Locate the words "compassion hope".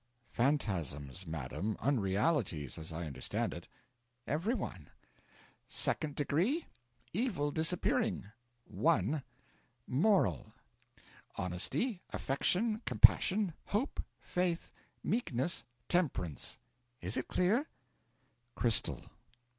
12.87-14.01